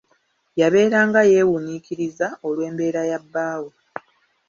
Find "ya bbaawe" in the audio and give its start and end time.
3.11-3.71